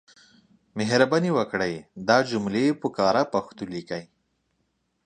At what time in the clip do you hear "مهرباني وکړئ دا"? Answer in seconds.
0.77-2.17